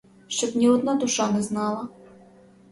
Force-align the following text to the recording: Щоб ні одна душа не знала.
Щоб 0.27 0.55
ні 0.55 0.69
одна 0.69 0.95
душа 0.95 1.31
не 1.31 1.41
знала. 1.41 1.87